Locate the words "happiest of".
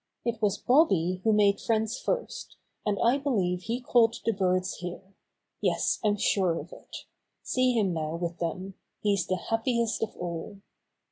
9.37-10.17